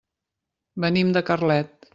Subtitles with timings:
[0.87, 1.75] Venim de Carlet.